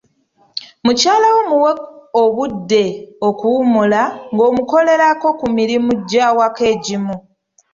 [0.85, 1.71] Mukyala wo muwe
[2.23, 2.83] obudde
[3.27, 4.01] okuwummula
[4.33, 7.15] nga omukolerako ku mirimu gy'awaka egimu.